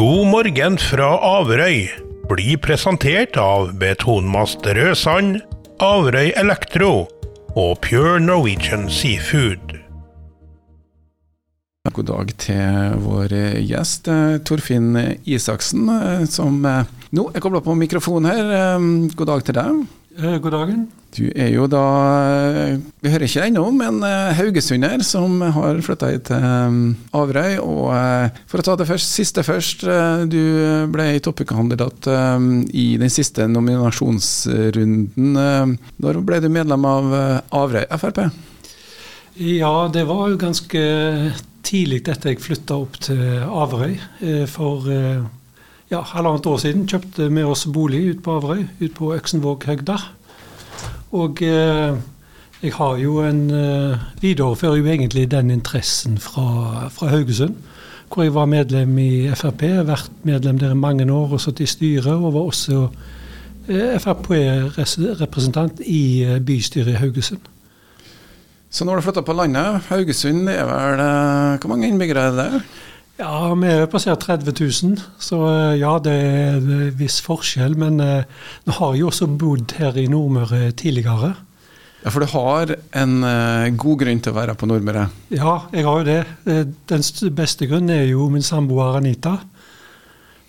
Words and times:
God 0.00 0.30
morgen 0.32 0.78
fra 0.80 1.10
Averøy 1.20 1.82
blir 2.30 2.56
presentert 2.64 3.34
av 3.36 3.74
Betonmast 3.76 4.64
Rødsand, 4.64 5.42
Averøy 5.84 6.30
Elektro 6.40 7.02
og 7.52 7.74
Pure 7.84 8.14
Norwegian 8.22 8.88
Seafood. 8.88 9.74
God 11.92 12.08
dag 12.08 12.32
til 12.40 12.96
vår 13.04 13.36
gjest 13.60 14.08
Torfinn 14.48 14.96
Isaksen, 15.28 15.92
som 16.32 16.64
eh, 16.64 16.88
nå 17.12 17.28
er 17.34 17.44
kobla 17.44 17.60
på 17.60 17.76
mikrofonen 17.76 18.32
her. 18.32 18.54
Eh, 18.56 18.90
God 19.20 19.34
dag 19.34 19.44
til 19.44 19.60
deg. 19.60 19.84
Eh, 20.20 20.36
God 20.36 20.52
dagen. 20.52 20.80
Du 21.16 21.24
er 21.32 21.48
jo 21.50 21.64
da 21.70 21.82
eh, 22.20 22.74
Vi 23.02 23.10
hører 23.10 23.24
ikke 23.24 23.46
ennå, 23.48 23.62
men 23.72 24.02
eh, 24.04 24.34
haugesunder 24.36 25.00
som 25.06 25.40
har 25.40 25.80
flytta 25.84 26.10
hit 26.12 26.26
til 26.28 26.44
Averøy. 27.16 27.56
Og 27.62 27.88
for 28.50 28.60
å 28.60 28.66
ta 28.66 28.76
det 28.76 28.88
først, 28.90 29.14
siste 29.16 29.44
først. 29.46 29.86
Du 30.30 30.42
ble 30.92 31.08
toppkandidat 31.24 32.10
i 32.76 32.86
den 33.00 33.12
siste 33.12 33.48
nominasjonsrunden. 33.48 35.32
Når 36.04 36.22
ble 36.26 36.42
du 36.44 36.50
medlem 36.52 36.84
av 36.88 37.10
Averøy 37.62 37.88
Frp? 38.00 38.24
Ja, 39.40 39.88
det 39.92 40.04
var 40.10 40.28
jo 40.28 40.40
ganske 40.40 40.80
tidlig 41.64 42.02
etter 42.04 42.34
jeg 42.34 42.44
flytta 42.44 42.76
opp 42.82 43.00
til 43.00 43.24
Averøy. 43.46 43.96
For 44.52 44.88
ja, 45.90 46.04
halvannet 46.06 46.46
år 46.46 46.58
siden 46.62 46.86
kjøpte 46.86 47.26
vi 47.34 47.42
oss 47.42 47.64
bolig 47.66 48.04
ute 48.12 48.22
på 48.22 48.36
Averøy, 48.38 48.60
ute 48.78 48.94
på 48.94 49.10
Øksenvåghøgda. 49.16 49.96
Og 51.10 51.42
eh, 51.42 51.96
jeg 52.62 52.74
har 52.76 52.98
jo 53.02 53.18
en 53.24 53.50
eh, 53.50 54.02
Viderefører 54.20 54.78
jo 54.78 54.86
egentlig 54.86 55.30
den 55.30 55.50
interessen 55.50 56.18
fra, 56.18 56.88
fra 56.88 57.08
Haugesund. 57.10 57.56
Hvor 58.10 58.22
jeg 58.22 58.34
var 58.34 58.46
medlem 58.50 58.98
i 58.98 59.30
Frp, 59.34 59.62
vært 59.86 60.10
medlem 60.26 60.58
der 60.58 60.74
i 60.74 60.78
mange 60.78 61.06
år 61.12 61.36
og 61.36 61.40
satt 61.40 61.60
i 61.60 61.66
styret. 61.66 62.12
Og 62.12 62.34
var 62.34 62.40
også 62.40 62.82
eh, 63.68 63.96
Frp-representant 64.02 65.82
i 65.86 66.26
bystyret 66.46 66.94
i 66.94 67.00
Haugesund. 67.02 67.42
Så 68.70 68.86
nå 68.86 68.92
har 68.92 69.00
du 69.00 69.06
flytta 69.06 69.26
på 69.26 69.34
landet. 69.34 69.82
Haugesund 69.88 70.48
er 70.48 70.62
vel 70.66 71.02
Hvor 71.58 71.68
mange 71.74 71.88
innbyggere 71.88 72.28
er 72.30 72.38
det? 72.38 72.62
Ja, 73.20 73.50
vi 73.52 73.68
er 73.68 73.84
passert 73.90 74.22
30 74.24 74.54
000, 74.56 75.00
så 75.20 75.38
eh, 75.50 75.74
ja, 75.82 75.92
det 76.00 76.12
er 76.14 76.54
en 76.56 76.94
viss 76.96 77.18
forskjell. 77.24 77.74
Men 77.80 78.00
eh, 78.00 78.24
nå 78.64 78.76
har 78.78 78.94
jeg 78.94 79.02
jo 79.02 79.10
også 79.10 79.28
bodd 79.40 79.74
her 79.76 79.98
i 80.00 80.06
Nordmøre 80.08 80.70
tidligere. 80.80 81.34
Ja, 82.00 82.08
For 82.08 82.24
du 82.24 82.30
har 82.32 82.72
en 82.96 83.18
eh, 83.28 83.66
god 83.76 84.00
grunn 84.00 84.22
til 84.24 84.32
å 84.32 84.38
være 84.38 84.54
på 84.56 84.68
Nordmøre. 84.70 85.04
Ja, 85.36 85.58
jeg 85.74 85.84
har 85.84 86.00
jo 86.00 86.06
det. 86.08 86.20
Eh, 86.48 86.62
Den 86.88 87.04
beste 87.36 87.68
grunnen 87.68 87.92
er 87.98 88.06
jo 88.08 88.30
min 88.32 88.46
samboer 88.46 88.96
Anita, 89.02 89.34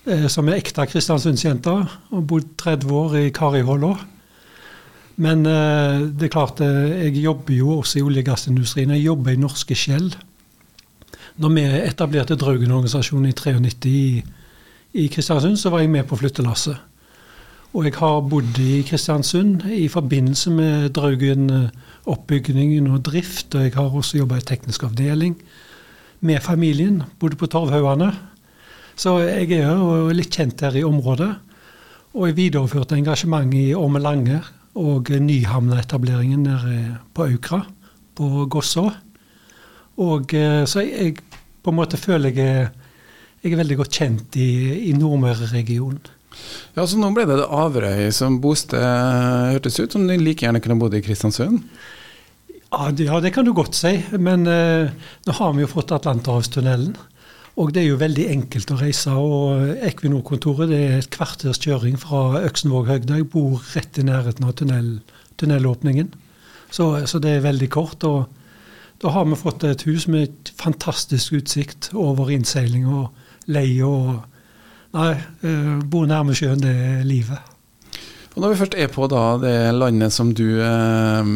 eh, 0.07 0.29
som 0.31 0.47
er 0.47 0.61
ekte 0.61 0.87
kristiansundsjente 0.87 1.75
og 2.15 2.23
bodd 2.31 2.53
30 2.61 2.97
år 3.03 3.19
i 3.25 3.27
Kariholla. 3.35 3.97
Men 5.21 5.43
eh, 5.43 6.07
det 6.07 6.29
er 6.29 6.35
klart, 6.39 6.63
eh, 6.63 7.09
jeg 7.09 7.25
jobber 7.27 7.57
jo 7.59 7.81
også 7.81 7.99
i 7.99 8.07
olje- 8.07 8.23
og 8.23 8.31
gassindustrien. 8.31 8.95
Jeg 8.95 9.09
jobber 9.11 9.35
i 9.35 9.41
Norske 9.43 9.75
Skjell. 9.75 10.13
Når 11.41 11.49
vi 11.55 11.61
etablerte 11.87 12.35
Draugen-organisasjonen 12.37 13.31
i 13.31 13.33
93 13.33 13.85
i, 13.89 14.21
i 14.93 15.07
Kristiansund, 15.09 15.55
så 15.57 15.71
var 15.73 15.81
jeg 15.81 15.89
med 15.89 16.05
på 16.05 16.19
flyttelasset. 16.19 16.77
Og 17.73 17.87
jeg 17.87 17.95
har 17.97 18.19
bodd 18.29 18.59
i 18.61 18.83
Kristiansund 18.85 19.63
i 19.73 19.87
forbindelse 19.89 20.51
med 20.53 20.91
Draugen-oppbyggingen 20.93 22.91
og 22.91 23.01
drift. 23.07 23.55
Og 23.55 23.65
jeg 23.65 23.73
har 23.73 23.89
også 23.89 24.19
jobba 24.19 24.37
i 24.37 24.45
teknisk 24.45 24.85
avdeling 24.85 25.33
med 26.19 26.43
familien. 26.45 27.01
Bodde 27.17 27.39
på 27.39 27.49
Torvhaugane. 27.49 28.11
Så 28.95 29.17
jeg 29.23 29.49
er 29.63 29.71
jo 29.71 30.11
litt 30.13 30.37
kjent 30.37 30.61
her 30.61 30.77
i 30.77 30.85
området. 30.85 31.31
Og 32.13 32.27
jeg 32.27 32.37
videreførte 32.37 32.99
engasjementet 32.99 33.71
i 33.71 33.73
Orme 33.73 34.03
Lange 34.03 34.43
og 34.77 35.09
Nyhamna-etableringen 35.09 36.45
nede 36.45 36.99
på 37.15 37.31
Aukra, 37.31 37.63
på 38.13 38.45
Gosså. 38.45 38.91
Og 40.01 40.33
eh, 40.37 40.65
så 40.67 40.83
jeg, 40.83 40.91
jeg 40.99 41.30
på 41.61 41.71
en 41.71 41.77
måte 41.77 41.99
føler 42.01 42.35
jeg 42.35 42.71
jeg 43.41 43.55
er 43.55 43.57
veldig 43.57 43.77
godt 43.79 43.97
kjent 43.97 44.35
i, 44.37 44.49
i 44.89 44.91
Nordmøre-regionen. 44.93 46.01
Ja, 46.77 46.85
så 46.85 46.99
Nå 46.99 47.09
ble 47.15 47.25
det 47.25 47.39
Averøy 47.41 48.11
som 48.13 48.37
bosted, 48.43 48.81
hørtes 49.55 49.79
ut 49.81 49.95
som 49.95 50.05
du 50.05 50.13
like 50.13 50.45
gjerne 50.45 50.61
kunne 50.61 50.77
bodd 50.79 50.93
i 50.95 51.01
Kristiansund. 51.01 51.63
Ja, 52.71 52.91
det, 52.93 53.07
ja, 53.09 53.17
det 53.19 53.33
kan 53.35 53.47
du 53.47 53.51
godt 53.57 53.75
si. 53.75 53.95
Men 54.13 54.45
eh, 54.47 54.93
nå 55.25 55.35
har 55.39 55.55
vi 55.57 55.65
jo 55.65 55.71
fått 55.71 55.91
Atlanterhavstunnelen. 55.95 56.93
Og 57.59 57.73
det 57.73 57.81
er 57.81 57.89
jo 57.89 57.99
veldig 57.99 58.27
enkelt 58.31 58.71
å 58.71 58.77
reise. 58.79 59.15
og 59.17 59.73
Equinor-kontoret 59.89 60.69
det 60.71 60.83
er 60.85 60.99
et 61.01 61.09
kvarters 61.11 61.59
kjøring 61.59 61.97
fra 61.99 62.43
Øksenvåghøgda. 62.45 63.17
Jeg 63.19 63.31
bor 63.33 63.57
rett 63.73 63.99
i 63.99 64.05
nærheten 64.07 64.45
av 64.47 64.53
tunnel, 64.61 64.93
tunnelåpningen. 65.41 66.13
Så, 66.71 66.93
så 67.09 67.19
det 67.19 67.35
er 67.39 67.49
veldig 67.49 67.71
kort. 67.73 68.05
og 68.07 68.29
Da 69.01 69.09
har 69.09 69.25
vi 69.25 69.35
fått 69.35 69.63
et 69.65 69.81
hus 69.87 70.05
med 70.07 70.51
fantastisk 70.61 71.33
utsikt 71.33 71.89
over 71.97 72.29
innseiling 72.29 72.85
og 72.85 73.49
leie. 73.49 73.85
og 73.85 74.21
Nei, 74.93 75.15
eh, 75.47 75.79
bo 75.87 76.03
nærme 76.05 76.35
sjøen, 76.35 76.61
det 76.61 76.73
er 76.75 77.03
livet. 77.07 77.39
Og 78.35 78.43
Når 78.43 78.51
vi 78.51 78.59
først 78.59 78.75
er 78.77 78.91
på 78.91 79.07
da, 79.11 79.23
det 79.41 79.55
landet 79.73 80.13
som 80.13 80.33
du 80.35 80.61
eh, 80.61 81.31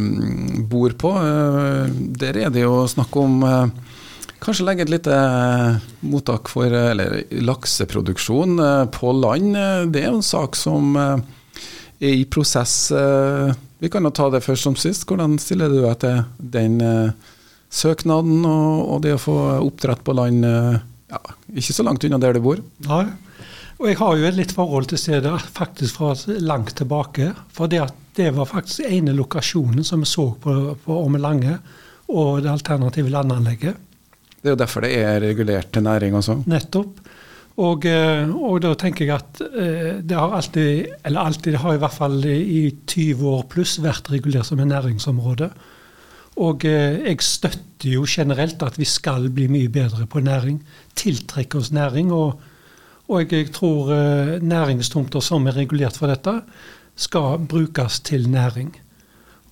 bor 0.70 0.94
på, 0.94 1.12
eh, 1.18 1.90
der 2.22 2.38
er 2.38 2.54
det 2.54 2.68
jo 2.68 2.86
snakk 2.88 3.16
om 3.18 3.42
eh, 3.44 3.96
kanskje 4.44 4.68
legge 4.68 4.86
et 4.86 4.94
lite 4.94 5.16
eh, 5.16 5.80
mottak 6.06 6.52
for 6.52 6.70
eh, 6.70 6.92
eller 6.92 7.24
lakseproduksjon 7.42 8.62
på 8.94 9.16
land. 9.24 9.56
Det 9.90 10.04
er 10.04 10.12
jo 10.12 10.20
en 10.20 10.28
sak 10.36 10.60
som 10.60 10.94
er 11.00 12.12
i 12.14 12.26
prosess. 12.30 12.92
Vi 13.80 13.90
kan 13.90 14.04
jo 14.04 14.12
ta 14.14 14.30
det 14.30 14.44
først 14.46 14.68
som 14.68 14.76
sist. 14.80 15.08
Hvordan 15.08 15.40
stiller 15.42 15.72
du 15.72 15.82
deg 15.82 15.98
til 16.04 16.22
den 16.38 16.78
eh, 16.84 17.34
søknaden 17.76 18.46
og, 18.48 18.82
og 18.96 19.04
det 19.06 19.16
å 19.16 19.22
få 19.22 19.38
oppdrett 19.60 20.04
på 20.06 20.16
land 20.16 20.48
eh, 20.48 20.82
ja, 21.12 21.22
ikke 21.56 21.76
så 21.76 21.86
langt 21.86 22.06
unna 22.08 22.20
der 22.22 22.38
du 22.38 22.44
bor? 22.46 22.62
Nei. 22.88 23.06
Og 23.76 23.90
jeg 23.90 24.00
har 24.00 24.16
jo 24.16 24.28
et 24.30 24.38
litt 24.38 24.54
forhold 24.56 24.88
til 24.88 25.00
stedet 25.00 25.34
faktisk 25.58 26.00
fra 26.00 26.14
langt 26.40 26.78
tilbake. 26.80 27.34
For 27.52 27.72
det, 27.72 27.82
at 27.84 27.98
det 28.16 28.30
var 28.38 28.48
faktisk 28.48 28.88
ene 28.88 29.16
lokasjonen 29.16 29.84
som 29.84 30.04
vi 30.04 30.08
så 30.08 30.30
på, 30.40 30.54
på 30.86 31.00
Orme 31.02 31.20
Lange, 31.20 31.58
og 32.08 32.46
det 32.46 32.54
alternative 32.54 33.12
landanlegget. 33.12 33.82
Det 34.40 34.52
er 34.52 34.56
jo 34.56 34.62
derfor 34.62 34.86
det 34.86 34.94
er 34.96 35.20
regulert 35.24 35.74
til 35.74 35.84
næring 35.84 36.16
også. 36.16 36.38
Nettopp. 36.48 37.02
Og, 37.56 37.86
eh, 37.88 38.28
og 38.30 38.60
da 38.64 38.74
tenker 38.80 39.08
jeg 39.08 39.16
at 39.16 39.40
eh, 39.46 39.92
det 40.04 40.16
har 40.16 40.34
alltid, 40.38 40.96
eller 41.08 41.30
alltid, 41.32 41.56
det 41.56 41.62
har 41.64 41.76
i 41.76 41.82
hvert 41.82 41.96
fall 41.96 42.18
i 42.28 42.64
20 42.84 43.30
år 43.32 43.46
pluss 43.52 43.78
vært 43.84 44.12
regulert 44.12 44.48
som 44.48 44.60
et 44.60 44.70
næringsområde. 44.72 45.50
Og 46.36 46.66
eh, 46.68 47.00
jeg 47.06 47.24
støtter 47.24 47.94
jo 47.94 48.06
generelt 48.08 48.64
at 48.66 48.80
vi 48.80 48.88
skal 48.88 49.30
bli 49.32 49.48
mye 49.52 49.72
bedre 49.72 50.08
på 50.08 50.20
næring. 50.20 50.60
Tiltrekke 51.00 51.62
oss 51.62 51.72
næring. 51.72 52.12
Og, 52.12 52.40
og 53.08 53.32
jeg, 53.32 53.52
tror 53.56 53.94
eh, 53.96 54.42
næringstomter 54.44 55.24
som 55.24 55.48
er 55.48 55.56
regulert 55.56 55.98
for 55.98 56.12
dette, 56.12 56.42
skal 56.96 57.40
brukes 57.40 58.00
til 58.00 58.28
næring. 58.30 58.74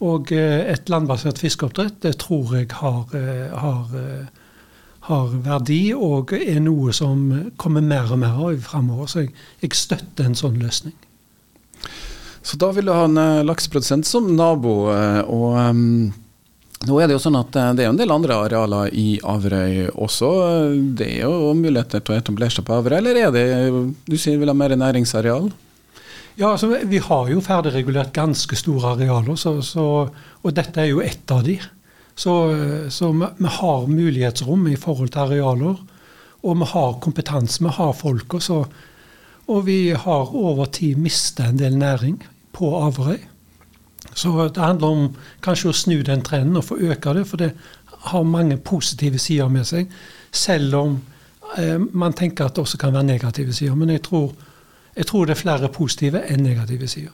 Og 0.04 0.32
eh, 0.36 0.66
et 0.74 0.90
landbasert 0.92 1.40
fiskeoppdrett, 1.40 2.02
det 2.04 2.18
tror 2.26 2.56
jeg 2.56 2.72
har, 2.72 3.08
har 3.58 4.00
har 5.04 5.32
verdi 5.44 5.92
og 5.92 6.32
er 6.32 6.62
noe 6.64 6.94
som 6.96 7.26
kommer 7.60 7.84
mer 7.84 8.14
og 8.16 8.22
mer 8.22 8.38
av 8.40 8.60
framover. 8.64 9.10
Så 9.12 9.26
jeg, 9.26 9.34
jeg 9.60 9.76
støtter 9.76 10.30
en 10.30 10.38
sånn 10.40 10.62
løsning. 10.62 10.96
Så 12.44 12.56
da 12.60 12.70
vil 12.76 12.88
du 12.88 12.94
ha 12.96 13.04
en 13.10 13.20
lakseprodusent 13.44 14.08
som 14.08 14.30
nabo. 14.36 14.88
og 14.88 15.58
em, 15.60 16.14
nå 16.88 17.00
er 17.00 17.10
det 17.10 17.16
jo 17.16 17.24
sånn 17.24 17.40
at 17.40 17.56
eh, 17.60 17.74
det 17.78 17.86
er 17.86 17.92
en 17.92 18.00
del 18.00 18.12
andre 18.14 18.38
arealer 18.46 18.94
i 18.98 19.18
Averøy 19.24 19.90
også. 19.94 20.32
Det 20.98 21.10
er 21.20 21.28
jo 21.28 21.54
muligheter 21.58 22.04
til 22.04 22.16
å 22.16 22.20
etablere 22.20 22.54
seg 22.54 22.68
på 22.68 22.76
Averøy, 22.78 22.98
eller 23.00 23.20
er 23.22 23.36
det 23.36 23.46
du 24.10 24.18
sier 24.18 24.40
vil 24.42 24.52
ha 24.52 24.58
mer 24.58 24.76
næringsareal? 24.80 25.52
Ja, 26.36 26.50
altså 26.50 26.72
Vi 26.90 26.98
har 26.98 27.30
jo 27.30 27.44
ferdigregulert 27.46 28.14
ganske 28.16 28.58
store 28.58 28.96
arealer, 28.96 29.36
så, 29.38 29.60
så, 29.62 29.86
og 30.42 30.56
dette 30.58 30.82
er 30.82 30.90
jo 30.90 31.04
ett 31.06 31.30
av 31.32 31.44
de. 31.46 31.60
Så, 32.16 32.34
så 32.94 33.12
vi, 33.14 33.50
har 33.58 33.90
mulighetsrom 33.90 34.66
i 34.70 34.78
forhold 34.78 35.14
til 35.14 35.28
arealer. 35.28 35.78
Og 36.44 36.58
vi 36.60 36.70
har 36.74 36.98
kompetanse, 37.02 37.62
vi 37.64 37.72
har 37.78 37.94
folk 37.98 38.34
også. 38.40 38.64
Og 39.54 39.66
vi 39.68 39.94
har 39.94 40.34
over 40.36 40.70
tid 40.74 40.98
mista 41.02 41.48
en 41.48 41.62
del 41.62 41.78
næring 41.78 42.20
på 42.56 42.74
Averøy. 42.82 43.22
Så 44.16 44.34
det 44.54 44.62
handler 44.62 44.88
om 44.88 45.08
kanskje 45.46 45.72
å 45.72 45.78
snu 45.78 45.98
den 46.06 46.22
trenden 46.26 46.60
og 46.60 46.68
få 46.68 46.78
øke 46.82 47.16
det, 47.18 47.26
for 47.30 47.42
det 47.42 47.54
har 48.10 48.24
mange 48.28 48.58
positive 48.58 49.20
sider 49.22 49.50
med 49.50 49.68
seg. 49.68 49.92
Selv 50.32 50.76
om 50.80 50.96
eh, 51.58 51.80
man 51.80 52.14
tenker 52.14 52.48
at 52.48 52.56
det 52.56 52.66
også 52.66 52.80
kan 52.82 52.94
være 52.94 53.08
negative 53.14 53.54
sider. 53.56 53.76
Men 53.80 53.94
jeg 53.96 54.04
tror, 54.10 54.32
jeg 54.96 55.10
tror 55.10 55.28
det 55.28 55.38
er 55.38 55.44
flere 55.44 55.72
positive 55.74 56.24
enn 56.30 56.44
negative 56.46 56.90
sider. 56.92 57.14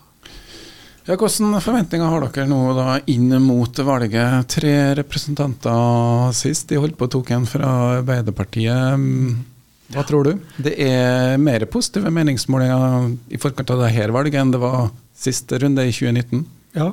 Ja, 1.09 1.15
Hvilke 1.17 1.61
forventninger 1.63 2.05
har 2.05 2.25
dere 2.27 2.45
nå 2.45 2.57
da 2.77 2.99
inn 3.09 3.31
mot 3.41 3.79
valget? 3.81 4.49
Tre 4.53 4.73
representanter 4.99 6.35
sist. 6.37 6.67
De 6.69 6.77
holdt 6.77 6.99
på 6.99 7.07
å 7.07 7.13
tok 7.15 7.31
en 7.33 7.47
fra 7.49 7.71
Arbeiderpartiet. 7.95 9.07
Hva 9.89 10.03
tror 10.05 10.27
du? 10.27 10.35
Det 10.61 10.75
er 10.85 11.39
mer 11.41 11.65
positive 11.65 12.11
meningsmålinger 12.13 13.07
i 13.33 13.41
forkant 13.41 13.73
av 13.73 13.81
dette 13.87 14.11
valget 14.13 14.37
enn 14.37 14.53
det 14.53 14.61
var 14.61 14.91
siste 15.17 15.57
runde 15.63 15.87
i 15.87 15.95
2019? 15.95 16.45
Ja, 16.75 16.89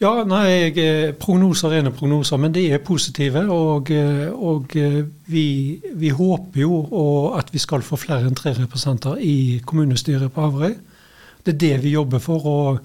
ja 0.00 0.12
nei, 0.24 0.70
eh, 0.72 1.10
prognoser 1.12 1.74
er 1.76 1.90
prognoser, 1.92 2.38
men 2.40 2.52
de 2.52 2.66
er 2.72 2.84
positive. 2.84 3.44
Og, 3.52 3.90
eh, 3.90 4.28
og 4.32 4.76
eh, 4.76 5.02
vi, 5.26 5.80
vi, 5.92 6.08
håper 6.08 6.62
jo 6.62 6.80
at 7.36 7.52
vi 7.52 7.60
skal 7.60 7.84
få 7.84 7.98
flere 8.00 8.28
enn 8.28 8.38
tre 8.38 8.54
representanter 8.56 9.20
i 9.20 9.60
kommunestyret 9.64 10.32
på 10.32 10.46
Averøy. 10.46 10.78
Det 11.44 11.54
er 11.54 11.60
det 11.60 11.74
vi 11.84 11.94
jobber 11.96 12.18
for. 12.18 12.46
og, 12.46 12.80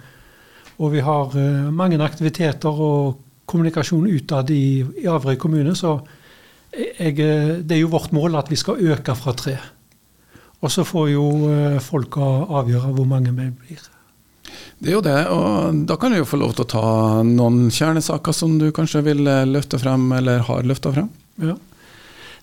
og 0.77 0.91
vi 0.91 0.99
har 0.99 1.31
mange 1.71 1.95
aktiviteter 2.03 2.67
og 2.67 3.21
kommunikasjon 3.47 4.09
utad 4.11 4.49
i, 4.51 4.83
i 4.83 5.07
Averøy 5.07 5.37
kommune. 5.39 5.75
så 5.75 6.01
jeg, 6.75 7.15
det 7.15 7.71
er 7.71 7.79
jo 7.79 7.93
vårt 7.93 8.11
mål 8.11 8.35
at 8.35 8.51
vi 8.51 8.59
skal 8.59 8.81
øke 8.83 9.15
fra 9.15 9.31
tre. 9.31 9.55
Og 10.59 10.71
så 10.71 10.83
får 10.83 11.09
jo 11.13 11.25
folka 11.79 11.79
folk 11.79 12.17
avgjøre 12.59 12.91
hvor 12.91 13.07
mange 13.07 13.31
vi 13.31 13.51
blir. 13.55 13.94
Det 14.79 14.91
er 14.91 14.97
jo 14.97 15.03
det, 15.05 15.19
og 15.31 15.85
da 15.89 15.97
kan 15.99 16.11
du 16.11 16.19
jo 16.19 16.27
få 16.27 16.39
lov 16.41 16.55
til 16.55 16.65
å 16.65 16.71
ta 16.73 16.87
noen 17.27 17.69
kjernesaker 17.73 18.35
som 18.35 18.57
du 18.61 18.69
kanskje 18.75 19.03
vil 19.05 19.23
løfte 19.49 19.79
frem, 19.81 20.09
eller 20.17 20.43
har 20.47 20.67
løfta 20.67 20.91
frem? 20.95 21.09
Ja. 21.41 21.55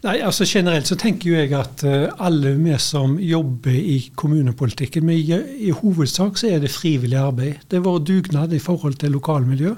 Nei, 0.02 0.16
altså 0.26 0.42
Generelt 0.48 0.88
så 0.90 0.96
tenker 0.98 1.30
jo 1.30 1.36
jeg 1.38 1.52
at 1.54 1.84
uh, 1.86 2.08
alle 2.26 2.56
vi 2.58 2.74
som 2.82 3.14
jobber 3.22 3.76
i 3.76 3.98
kommunepolitikken, 4.18 5.04
men 5.06 5.20
i, 5.20 5.36
i, 5.68 5.74
hovedsak 5.76 6.40
så 6.40 6.48
er 6.50 6.64
det 6.64 6.72
frivillig 6.74 7.20
arbeid. 7.20 7.60
Det 7.70 7.78
er 7.78 7.84
vår 7.84 8.00
dugnad 8.08 8.56
i 8.56 8.62
forhold 8.62 8.98
til 8.98 9.14
lokalmiljø. 9.14 9.76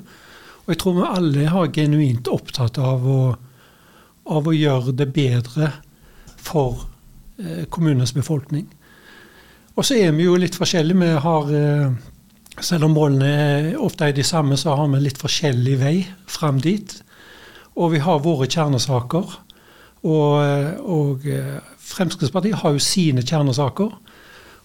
Og 0.64 0.72
jeg 0.72 0.80
tror 0.80 0.96
vi 0.96 1.10
alle 1.10 1.50
har 1.52 1.74
genuint 1.76 2.30
opptatt 2.32 2.80
av 2.80 3.04
å 3.04 3.18
av 4.24 4.48
å 4.48 4.56
gjøre 4.56 4.94
det 4.96 5.10
bedre 5.14 5.70
for 6.40 6.86
eh, 7.38 7.64
kommunens 7.72 8.14
befolkning. 8.16 8.66
Og 9.74 9.86
så 9.86 9.98
er 9.98 10.14
vi 10.16 10.26
jo 10.28 10.36
litt 10.38 10.56
forskjellige. 10.56 11.00
Vi 11.00 11.24
har, 11.26 11.52
eh, 11.58 11.96
selv 12.62 12.86
om 12.86 12.94
målene 12.94 13.74
ofte 13.82 14.08
er 14.08 14.14
de 14.14 14.24
samme, 14.26 14.56
så 14.60 14.76
har 14.78 14.90
vi 14.92 15.02
litt 15.02 15.18
forskjellig 15.20 15.78
vei 15.80 15.96
fram 16.30 16.60
dit. 16.62 16.94
Og 17.74 17.94
vi 17.96 18.02
har 18.04 18.22
våre 18.22 18.46
kjernesaker. 18.46 19.38
Og, 20.04 20.80
og 20.84 21.24
eh, 21.26 21.56
Fremskrittspartiet 21.84 22.60
har 22.60 22.76
jo 22.76 22.82
sine 22.82 23.24
kjernesaker. 23.26 23.90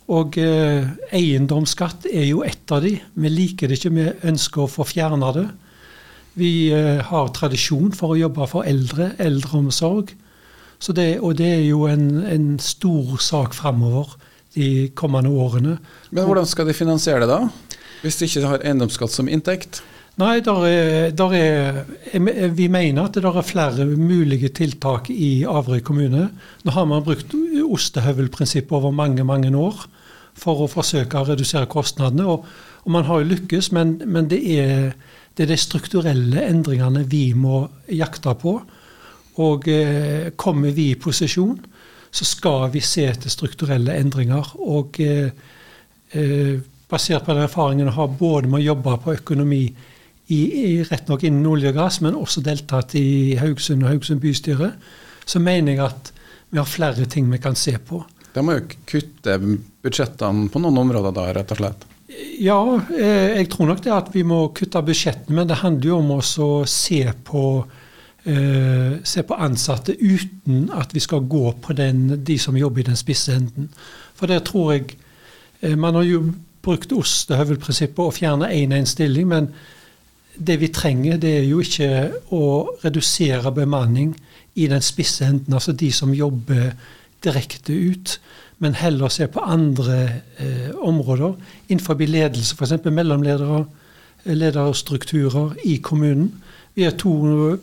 Og 0.10 0.38
eh, 0.42 0.90
eiendomsskatt 1.14 2.08
er 2.10 2.28
jo 2.30 2.44
ett 2.46 2.72
av 2.74 2.84
de. 2.86 2.96
Vi 3.14 3.32
liker 3.32 3.70
det 3.70 3.80
ikke, 3.80 3.94
vi 3.94 4.08
ønsker 4.30 4.66
å 4.66 4.72
få 4.72 4.86
fjerna 4.90 5.34
det. 5.36 5.48
Vi 6.40 6.54
eh, 6.74 7.02
har 7.06 7.32
tradisjon 7.36 7.94
for 7.98 8.14
å 8.16 8.20
jobbe 8.20 8.50
for 8.50 8.70
eldre, 8.70 9.14
eldreomsorg. 9.22 10.16
Det, 10.80 11.10
og 11.20 11.36
det 11.42 11.50
er 11.58 11.66
jo 11.68 11.84
en, 11.92 12.24
en 12.24 12.52
stor 12.64 13.18
sak 13.20 13.58
framover 13.58 14.14
de 14.56 14.90
kommende 14.98 15.30
årene. 15.30 15.76
Men 16.16 16.26
hvordan 16.26 16.48
skal 16.50 16.70
de 16.70 16.78
finansiere 16.78 17.28
det, 17.28 17.36
da? 17.36 17.69
Hvis 18.02 18.20
de 18.20 18.28
ikke 18.30 18.48
har 18.48 18.64
eiendomsskatt 18.64 19.14
som 19.14 19.30
inntekt? 19.32 19.82
Nei, 20.20 20.40
der 20.44 20.66
er, 20.68 21.12
der 21.16 21.34
er, 21.36 21.78
vi 22.56 22.68
mener 22.72 23.08
at 23.08 23.16
det 23.16 23.24
er 23.24 23.46
flere 23.46 23.86
mulige 23.86 24.50
tiltak 24.52 25.08
i 25.10 25.46
Averøy 25.48 25.80
kommune. 25.80 26.26
Nå 26.64 26.74
har 26.76 26.88
man 26.90 27.06
brukt 27.06 27.36
ostehøvelprinsippet 27.64 28.76
over 28.76 28.92
mange 28.92 29.24
mange 29.24 29.52
år 29.56 29.86
for 30.40 30.66
å 30.66 30.72
forsøke 30.72 31.20
å 31.20 31.28
redusere 31.30 31.72
kostnadene. 31.72 32.28
Og, 32.28 32.44
og 32.84 32.92
man 32.92 33.08
har 33.08 33.22
jo 33.22 33.32
lykkes, 33.32 33.72
men, 33.76 34.02
men 34.08 34.28
det 34.32 34.44
er 34.60 34.92
det 35.40 35.46
er 35.46 35.54
de 35.54 35.56
strukturelle 35.56 36.42
endringene 36.52 37.06
vi 37.08 37.30
må 37.32 37.62
jakte 37.96 38.34
på. 38.42 38.58
Og 39.40 39.68
eh, 39.72 40.34
kommer 40.36 40.74
vi 40.76 40.90
i 40.92 40.98
posisjon, 41.00 41.54
så 42.12 42.26
skal 42.28 42.66
vi 42.74 42.82
se 42.84 43.06
etter 43.08 43.32
strukturelle 43.32 43.96
endringer. 44.02 44.50
Og 44.60 45.00
eh, 45.00 45.30
eh, 46.12 46.60
basert 46.90 47.26
på 47.26 47.36
den 47.36 47.46
erfaringen 47.46 47.88
jeg 47.88 47.98
har 47.98 48.14
både 48.20 48.50
med 48.50 48.62
å 48.62 48.68
jobbe 48.72 48.96
på 49.04 49.16
økonomi 49.20 49.64
i, 50.30 50.40
i 50.40 50.84
rett 50.86 51.10
nok 51.10 51.26
innen 51.26 51.48
olje 51.50 51.72
og 51.72 51.78
gass, 51.80 52.00
men 52.06 52.18
også 52.18 52.44
deltatt 52.46 52.96
i 53.00 53.36
Haugesund 53.40 53.86
og 53.86 53.94
Haugesund 53.94 54.22
bystyre, 54.22 54.74
så 55.26 55.42
mener 55.42 55.76
jeg 55.76 55.84
at 55.86 56.12
vi 56.50 56.58
har 56.58 56.70
flere 56.70 57.06
ting 57.10 57.30
vi 57.32 57.42
kan 57.42 57.58
se 57.58 57.76
på. 57.78 58.02
Da 58.34 58.42
må 58.46 58.58
jo 58.58 58.66
kutte 58.90 59.38
budsjettene 59.84 60.50
på 60.54 60.62
noen 60.62 60.82
områder 60.84 61.16
da, 61.16 61.30
rett 61.34 61.54
og 61.54 61.62
slett? 61.62 61.86
Ja, 62.42 62.60
eh, 62.98 63.38
jeg 63.38 63.50
tror 63.54 63.70
nok 63.70 63.84
det 63.86 63.94
at 63.94 64.10
vi 64.14 64.24
må 64.26 64.48
kutte 64.58 64.82
budsjettene. 64.86 65.36
Men 65.38 65.50
det 65.50 65.62
handler 65.62 65.92
jo 65.92 66.00
om 66.02 66.12
å 66.18 66.50
se 66.70 67.02
på, 67.26 67.44
eh, 68.26 69.00
se 69.04 69.24
på 69.24 69.38
ansatte 69.38 69.94
uten 69.94 70.70
at 70.74 70.94
vi 70.94 71.00
skal 71.06 71.26
gå 71.30 71.54
på 71.62 71.74
den, 71.74 72.24
de 72.24 72.38
som 72.38 72.58
jobber 72.58 72.82
i 72.82 72.90
den 72.90 73.00
spisse 73.00 73.34
enden. 73.34 73.70
For 74.16 74.28
det 74.28 74.44
tror 74.50 74.74
jeg 74.74 74.98
eh, 75.62 75.76
Man 75.76 75.96
har 75.96 76.04
jo 76.04 76.34
brukt 76.62 76.94
ostehøvelprinsippet 76.94 78.00
og 78.04 78.14
fjerna 78.14 78.50
én 78.52 78.74
én 78.76 78.86
stilling, 78.86 79.28
men 79.28 79.50
det 80.36 80.60
vi 80.60 80.68
trenger, 80.68 81.18
det 81.18 81.38
er 81.38 81.48
jo 81.48 81.60
ikke 81.60 82.12
å 82.32 82.44
redusere 82.84 83.52
bemanning 83.52 84.14
i 84.56 84.68
den 84.68 84.82
spisse 84.82 85.26
enden, 85.26 85.54
altså 85.54 85.72
de 85.72 85.92
som 85.92 86.14
jobber 86.14 86.72
direkte 87.24 87.74
ut 87.74 88.20
men 88.60 88.76
heller 88.76 89.12
se 89.12 89.28
på 89.32 89.40
andre 89.40 89.98
eh, 90.38 90.72
områder 90.76 91.38
innenfor 91.70 91.96
ledelse, 92.00 92.56
f.eks. 92.56 92.86
mellomledere, 92.92 93.66
eh, 94.26 94.36
lederstrukturer 94.36 95.56
i 95.64 95.78
kommunen. 95.78 96.34
Vi 96.76 96.84
er, 96.84 96.92
to, 96.92 97.14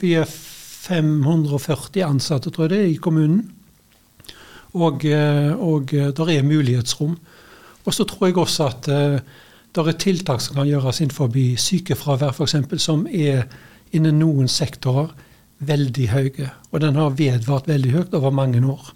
vi 0.00 0.14
er 0.16 0.24
540 0.24 2.04
ansatte, 2.04 2.50
tror 2.50 2.64
jeg 2.64 2.70
det 2.70 2.80
er, 2.80 2.90
i 2.94 3.00
kommunen. 3.00 3.52
Og, 4.72 5.04
eh, 5.04 5.52
og 5.52 5.92
eh, 5.94 6.12
der 6.16 6.32
er 6.32 6.48
mulighetsrom. 6.48 7.18
Og 7.86 7.94
så 7.94 8.06
tror 8.08 8.28
jeg 8.28 8.38
også 8.42 8.66
at 8.66 8.88
eh, 8.90 9.20
det 9.76 9.86
er 9.86 10.00
tiltak 10.00 10.40
som 10.42 10.58
kan 10.58 10.68
gjøres 10.68 11.00
innenfor 11.00 11.30
sykefravær, 11.60 12.34
f.eks., 12.34 12.82
som 12.82 13.06
er 13.06 13.46
innen 13.94 14.18
noen 14.18 14.48
sektorer 14.48 15.12
veldig 15.58 16.08
høye. 16.12 16.50
Og 16.72 16.80
den 16.82 16.96
har 16.98 17.14
vedvart 17.16 17.68
veldig 17.68 17.92
høyt 17.94 18.14
over 18.16 18.30
mange 18.34 18.66
år. 18.66 18.92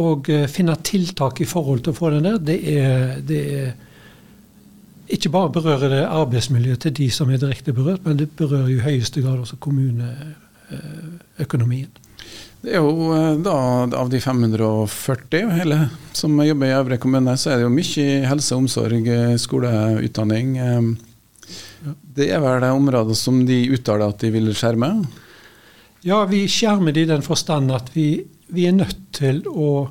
Og 0.00 0.30
eh, 0.30 0.48
finne 0.50 0.76
tiltak 0.84 1.40
i 1.40 1.48
forhold 1.48 1.80
til 1.84 1.92
å 1.94 1.98
få 1.98 2.10
den 2.14 2.26
der, 2.28 2.38
det 2.38 2.58
er, 2.74 3.20
det 3.26 3.40
er 3.58 3.72
ikke 5.10 5.32
bare 5.34 5.52
berører 5.52 5.88
det 5.90 6.04
arbeidsmiljøet 6.06 6.80
til 6.84 6.92
de 7.00 7.08
som 7.10 7.30
er 7.30 7.38
direkte 7.42 7.72
berørt, 7.74 8.04
men 8.04 8.18
det 8.20 8.36
berører 8.38 8.68
i 8.70 8.84
høyeste 8.84 9.20
grad 9.24 9.38
også 9.42 9.56
kommuneøkonomien. 9.62 11.90
Det 12.60 12.74
er 12.74 12.82
jo 12.82 13.12
eh, 13.16 13.38
da 13.40 13.56
Av 13.96 14.10
de 14.12 14.20
540 14.20 15.54
hele, 15.60 15.78
som 16.12 16.34
jobber 16.44 16.68
i 16.68 16.76
Øvre 16.76 16.98
kommune, 17.00 17.36
så 17.40 17.52
er 17.52 17.60
det 17.60 17.68
jo 17.68 17.72
mye 17.72 18.26
helse, 18.28 18.56
omsorg, 18.56 19.08
eh, 19.08 19.36
skole, 19.40 19.70
utdanning. 20.04 20.58
Det 22.16 22.28
er 22.28 22.42
vel 22.42 22.60
det 22.60 22.74
området 22.76 23.16
som 23.16 23.40
de 23.48 23.62
uttaler 23.72 24.12
at 24.12 24.20
de 24.20 24.32
vil 24.34 24.52
skjerme? 24.52 24.92
Ja, 26.04 26.24
vi 26.28 26.46
skjermer 26.48 26.92
det 26.96 27.06
i 27.06 27.10
den 27.10 27.24
forstand 27.24 27.72
at 27.72 27.88
vi 27.94 28.10
vi 28.50 28.66
er 28.68 28.76
nødt 28.76 28.98
til 29.16 29.42
å 29.48 29.90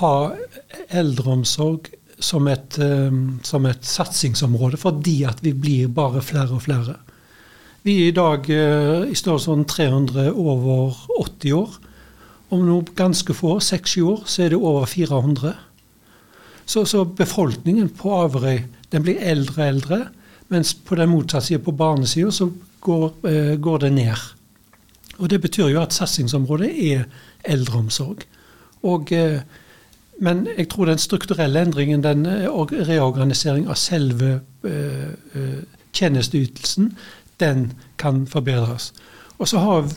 ha 0.00 0.14
eldreomsorg 0.88 1.90
som 2.18 2.48
et, 2.48 2.78
som 3.44 3.66
et 3.68 3.84
satsingsområde, 3.84 4.78
fordi 4.80 5.18
at 5.28 5.42
vi 5.44 5.52
blir 5.52 5.90
bare 5.92 6.22
flere 6.24 6.56
og 6.56 6.64
flere. 6.64 6.96
Vi 7.84 7.98
er 8.00 8.06
i 8.08 8.16
dag 8.16 8.46
uh, 8.48 9.04
i 9.12 9.14
størrelsesorden 9.14 9.66
300 9.68 10.30
over 10.32 10.94
80 11.20 11.52
år. 11.52 11.74
Om 12.48 12.62
noe 12.64 12.94
ganske 12.96 13.34
få, 13.36 13.58
6-7 13.60 14.04
år, 14.08 14.22
så 14.24 14.44
er 14.44 14.54
det 14.54 14.58
over 14.58 14.86
400. 14.88 15.50
Så, 16.64 16.86
så 16.88 17.02
befolkningen 17.04 17.90
på 17.92 18.14
Averøy 18.22 18.62
den 18.92 19.04
blir 19.04 19.20
eldre 19.20 19.58
og 19.58 19.68
eldre, 19.68 19.98
mens 20.48 20.72
på 20.74 20.96
den 20.96 21.10
motsatte 21.12 21.50
sida, 21.50 21.60
på 21.60 21.74
barnesida, 21.76 22.30
så 22.32 22.48
går, 22.80 23.10
eh, 23.28 23.52
går 23.60 23.78
det 23.78 23.92
ned. 23.92 24.24
Og 25.18 25.30
Det 25.30 25.40
betyr 25.40 25.68
jo 25.68 25.82
at 25.82 25.92
satsingsområdet 25.92 26.70
er 26.92 27.04
eldreomsorg. 27.44 28.24
Og, 28.82 29.12
eh, 29.12 29.40
men 30.20 30.46
jeg 30.56 30.68
tror 30.68 30.84
den 30.84 30.98
strukturelle 30.98 31.60
endringen, 31.60 32.02
den 32.02 32.26
eh, 32.26 32.48
reorganisering 32.88 33.68
av 33.68 33.74
selve 33.74 34.40
eh, 34.64 35.60
tjenesteytelsen, 35.92 36.96
den 37.42 37.72
kan 38.00 38.24
forbedres. 38.30 38.92
Og 39.38 39.48
så 39.50 39.62
har 39.62 39.88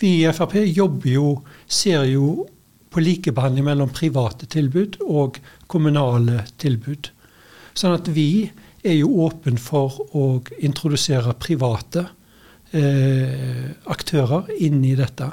vi 0.00 0.20
i 0.24 0.32
Frp 0.32 0.56
jobber 0.66 1.10
jo, 1.12 1.28
ser 1.68 2.06
jo 2.08 2.46
på 2.90 3.02
likebehandling 3.04 3.66
mellom 3.68 3.92
private 3.94 4.48
tilbud 4.50 4.98
og 5.06 5.38
kommunale 5.70 6.44
tilbud. 6.58 7.12
Sånn 7.76 7.94
at 7.94 8.08
vi 8.10 8.50
er 8.82 8.96
jo 8.96 9.12
åpen 9.26 9.60
for 9.60 10.00
å 10.16 10.24
introdusere 10.64 11.36
private 11.38 12.06
eh, 12.72 13.68
aktører 13.92 14.50
inn 14.58 14.80
i 14.88 14.96
dette. 14.98 15.28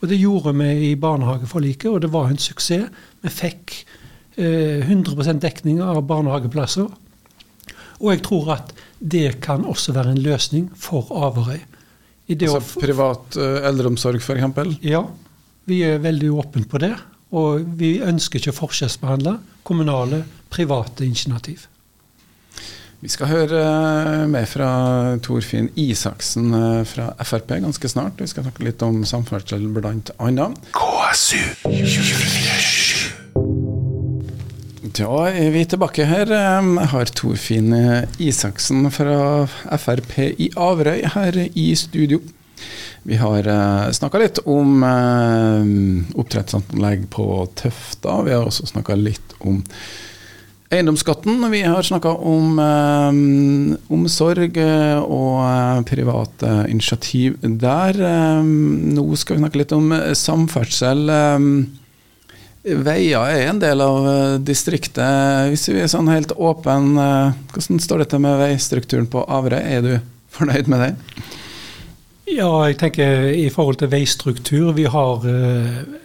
Og 0.00 0.08
Det 0.08 0.18
gjorde 0.18 0.54
vi 0.58 0.90
i 0.90 0.94
barnehageforliket, 0.98 1.90
og 1.90 2.00
det 2.02 2.12
var 2.14 2.30
en 2.30 2.40
suksess. 2.40 2.88
Vi 3.22 3.30
fikk 3.30 3.74
eh, 4.36 4.82
100% 4.88 5.42
dekning 5.42 5.82
av 5.84 6.00
barnehageplasser. 6.06 6.88
Og 8.02 8.10
jeg 8.10 8.24
tror 8.26 8.52
at 8.56 8.72
det 8.98 9.40
kan 9.44 9.64
også 9.64 9.94
være 9.94 10.16
en 10.16 10.22
løsning 10.22 10.68
for 10.76 11.06
Averøy. 11.14 11.60
altså 12.28 12.80
privat 12.80 13.38
uh, 13.38 13.62
eldreomsorg 13.68 14.22
f.eks.? 14.22 14.78
Ja, 14.82 15.04
vi 15.70 15.82
er 15.86 16.02
veldig 16.02 16.32
åpne 16.42 16.66
på 16.66 16.82
det. 16.82 16.94
Og 17.32 17.62
vi 17.78 17.96
ønsker 18.04 18.40
ikke 18.40 18.52
å 18.52 18.60
forskjellsbehandle 18.66 19.38
kommunale, 19.64 20.24
private 20.52 21.06
initiativ. 21.06 21.68
Vi 23.02 23.10
skal 23.10 23.26
høre 23.32 23.58
eh, 23.58 24.26
mer 24.30 24.44
fra 24.46 24.68
Torfinn 25.26 25.72
Isaksen 25.74 26.52
eh, 26.54 26.84
fra 26.86 27.08
Frp 27.26 27.56
ganske 27.64 27.88
snart. 27.90 28.20
Vi 28.22 28.30
skal 28.30 28.46
snakke 28.46 28.62
litt 28.62 28.84
om 28.86 29.00
samferdsel 29.08 29.64
blant 29.74 30.12
annet. 30.22 30.70
KSU 30.76 31.42
Da 34.92 35.30
er 35.30 35.50
vi 35.54 35.64
tilbake 35.64 36.04
her. 36.08 36.28
Eh, 36.28 36.66
jeg 36.76 36.88
har 36.92 37.04
Torfinn 37.16 37.72
Isaksen 38.20 38.90
fra 38.92 39.46
Frp 39.80 40.18
i 40.36 40.50
Averøy 40.56 41.02
her 41.14 41.32
i 41.48 41.74
studio. 41.78 42.20
Vi 43.02 43.16
har 43.18 43.42
uh, 43.48 43.90
snakka 43.90 44.18
litt 44.22 44.38
om 44.46 44.84
oppdrettsanlegg 44.86 47.08
på 47.10 47.48
Tøfta. 47.58 48.22
Vi 48.28 48.32
har 48.36 48.46
også 48.46 48.66
snakka 48.70 48.94
litt 49.00 49.34
om 49.40 49.64
Eiendomsskatten. 50.72 51.50
Vi 51.50 51.62
har 51.62 51.82
snakka 51.84 52.08
om 52.08 52.58
eh, 52.62 53.12
omsorg 53.92 54.56
eh, 54.56 55.00
og 55.02 55.42
eh, 55.44 55.80
private 55.84 56.52
initiativ 56.72 57.34
der. 57.42 57.98
Eh, 58.00 58.40
nå 58.96 59.04
skal 59.20 59.36
vi 59.36 59.42
snakke 59.42 59.60
litt 59.60 59.74
om 59.76 59.92
eh, 59.92 60.14
samferdsel. 60.16 61.12
Veier 62.62 63.26
er 63.26 63.48
en 63.50 63.60
del 63.62 63.82
av 63.82 64.06
distriktet. 64.46 65.50
Hvis 65.50 65.68
vi 65.72 65.80
er 65.82 65.90
sånn 65.90 66.10
helt 66.12 66.34
åpen, 66.36 66.94
hvordan 66.94 67.82
står 67.82 68.04
dette 68.04 68.20
med 68.22 68.38
veistrukturen 68.38 69.08
på 69.10 69.24
Averøy? 69.26 69.62
Er 69.62 69.82
du 69.84 69.92
fornøyd 70.36 70.70
med 70.70 70.86
den? 70.86 70.98
Ja, 72.32 72.48
jeg 72.64 72.78
tenker 72.80 73.26
i 73.34 73.48
forhold 73.52 73.82
til 73.82 73.90
veistruktur. 73.92 74.70
Vi 74.76 74.86
har, 74.88 75.26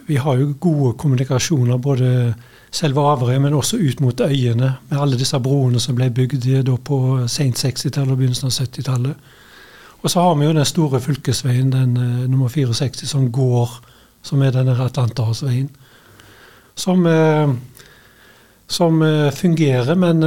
vi 0.09 0.17
har 0.19 0.39
jo 0.41 0.55
gode 0.59 0.97
kommunikasjoner 0.99 1.77
både 1.79 2.33
selve 2.73 3.05
Averøy, 3.13 3.37
men 3.39 3.55
også 3.55 3.77
ut 3.77 4.01
mot 4.03 4.21
øyene, 4.21 4.73
med 4.89 4.99
alle 4.99 5.19
disse 5.19 5.39
broene 5.39 5.79
som 5.79 5.95
ble 5.95 6.09
bygd 6.11 6.67
på 6.83 6.99
sent 7.31 7.61
60-tallet 7.61 8.11
og 8.11 8.19
begynnelsen 8.19 8.49
av 8.49 8.57
70-tallet. 8.57 9.29
Og 10.03 10.11
så 10.11 10.21
har 10.21 10.35
vi 10.37 10.45
jo 10.45 10.55
den 10.57 10.67
store 10.67 10.99
fylkesveien, 11.01 11.71
den 11.71 11.93
nummer 12.29 12.49
64, 12.49 13.07
som 13.07 13.31
går, 13.31 13.71
som 14.25 14.41
er 14.41 14.53
denne 14.53 14.75
Atlanterhavsveien. 14.83 15.69
Som, 16.77 17.05
uh, 17.09 17.53
som 18.69 19.01
uh, 19.01 19.31
fungerer, 19.33 19.95
men, 19.97 20.21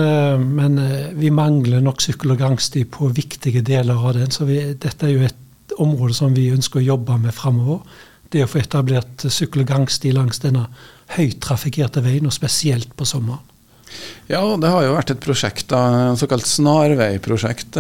men 0.57 0.81
vi 1.19 1.31
mangler 1.31 1.83
nok 1.85 2.03
sykkel- 2.03 2.35
og 2.35 2.41
gangsti 2.43 2.85
på 2.85 3.11
viktige 3.15 3.63
deler 3.67 4.01
av 4.01 4.17
den. 4.19 4.33
Så 4.35 4.49
vi, 4.49 4.61
dette 4.75 5.07
er 5.07 5.15
jo 5.15 5.27
et 5.29 5.77
område 5.81 6.17
som 6.17 6.35
vi 6.35 6.51
ønsker 6.53 6.81
å 6.81 6.89
jobbe 6.93 7.19
med 7.23 7.37
framover. 7.37 7.85
Det 8.31 8.45
å 8.45 8.51
få 8.51 8.61
etablert 8.63 9.27
sykkel- 9.27 9.65
og 9.65 9.71
gangsti 9.71 10.13
langs 10.15 10.43
denne 10.43 10.67
høytrafikkerte 11.17 12.03
veien, 12.05 12.29
og 12.29 12.35
spesielt 12.35 12.93
på 12.97 13.07
sommeren. 13.09 13.47
Ja, 14.31 14.43
det 14.61 14.71
har 14.71 14.85
jo 14.87 14.95
vært 14.95 15.15
et 15.15 15.23
prosjekt, 15.25 15.67
da, 15.73 16.15
såkalt 16.19 16.47
snarveiprosjekt. 16.47 17.79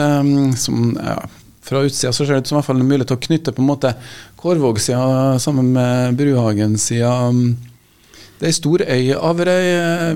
Som 0.58 0.96
ja, 0.98 1.20
Fra 1.62 1.84
utsida 1.86 2.10
så 2.12 2.24
ser 2.24 2.38
det 2.38 2.42
ut 2.42 2.50
som 2.50 2.56
i 2.56 2.58
hvert 2.58 2.70
fall 2.70 2.82
mulighet 2.82 3.10
til 3.12 3.18
å 3.18 3.26
knytte 3.28 3.54
på 3.54 3.62
en 3.62 3.68
måte 3.68 3.92
Kårvåg-sida 4.40 5.36
sammen 5.42 5.70
med 5.76 6.16
Bruhagen-sida. 6.18 7.12
Det 8.40 8.46
er 8.46 8.54
ei 8.54 8.56
stor 8.56 8.80
øy, 8.88 9.08
Averøy. 9.20 9.66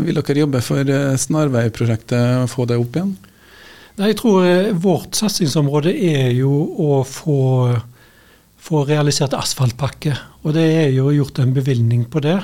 Vil 0.00 0.16
dere 0.16 0.38
jobbe 0.38 0.60
for 0.64 0.88
eh, 0.88 1.16
snarveiprosjektet 1.20 2.38
og 2.40 2.46
få 2.48 2.64
det 2.70 2.78
opp 2.80 2.94
igjen? 2.96 3.10
Nei, 3.98 4.06
jeg 4.14 4.16
tror 4.22 4.46
eh, 4.48 4.70
Vårt 4.80 5.18
satsingsområde 5.18 5.92
er 5.92 6.30
jo 6.32 6.54
å 6.80 7.02
få, 7.04 7.42
få 8.56 8.80
realisert 8.88 9.36
asfaltpakke. 9.36 10.14
Og 10.40 10.56
det 10.56 10.64
er 10.70 10.88
jo 10.94 11.12
gjort 11.12 11.42
en 11.44 11.52
bevilgning 11.52 12.06
på 12.08 12.24
det. 12.24 12.38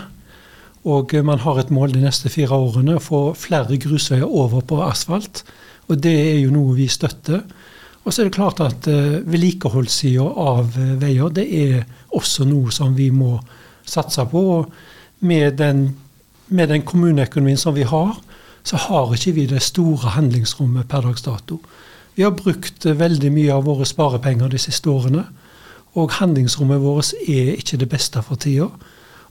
Og 0.85 1.17
man 1.25 1.41
har 1.47 1.63
et 1.63 1.73
mål 1.73 1.97
de 1.97 2.05
neste 2.05 2.29
fire 2.29 2.61
årene 2.61 2.99
å 2.99 3.07
få 3.07 3.23
flere 3.33 3.81
grusveier 3.81 4.29
over 4.29 4.61
på 4.61 4.83
asfalt. 4.85 5.47
Og 5.89 5.97
det 5.97 6.13
er 6.13 6.39
jo 6.43 6.53
noe 6.53 6.77
vi 6.77 6.91
støtter. 6.93 7.41
Og 8.05 8.13
så 8.13 8.21
er 8.21 8.29
det 8.29 8.37
klart 8.37 8.61
at 8.61 8.85
vedlikeholdssida 8.85 10.29
av 10.45 10.77
veier, 10.77 11.33
det 11.33 11.49
er 11.49 11.83
også 12.17 12.45
noe 12.49 12.69
som 12.73 12.93
vi 12.97 13.09
må 13.13 13.39
satse 13.89 14.29
på. 14.29 14.47
Og 14.61 14.89
med 15.21 15.59
den, 15.59 15.97
med 16.49 16.69
den 16.69 16.83
kommuneøkonomien 16.83 17.61
som 17.61 17.75
vi 17.75 17.83
har, 17.83 18.17
så 18.63 18.77
har 18.77 19.15
ikke 19.15 19.35
vi 19.37 19.47
det 19.47 19.63
store 19.63 20.15
handlingsrommet 20.17 20.89
per 20.89 21.05
dags 21.07 21.23
dato. 21.23 21.61
Vi 22.15 22.23
har 22.23 22.35
brukt 22.37 22.85
veldig 22.85 23.31
mye 23.33 23.55
av 23.55 23.65
våre 23.65 23.87
sparepenger 23.89 24.51
de 24.53 24.59
siste 24.61 24.91
årene. 24.91 25.25
Og 25.99 26.13
handlingsrommet 26.19 26.83
vårt 26.83 27.15
er 27.27 27.55
ikke 27.57 27.79
det 27.81 27.89
beste 27.91 28.23
for 28.23 28.41
tida. 28.41 28.69